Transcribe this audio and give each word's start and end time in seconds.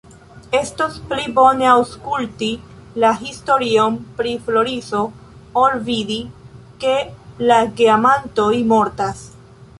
Estos 0.59 0.95
pli 1.09 1.25
bone, 1.33 1.67
aŭskulti 1.73 2.47
la 3.03 3.11
historion 3.19 3.99
pri 4.23 4.33
Floriso 4.49 5.03
ol 5.65 5.79
vidi, 5.91 6.19
ke 6.87 6.97
la 7.53 7.63
geamantoj 7.83 8.51
mortas. 8.75 9.25